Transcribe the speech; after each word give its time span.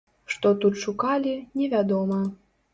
Што 0.35 0.51
тут 0.63 0.79
шукалі, 0.85 1.35
невядома. 1.61 2.19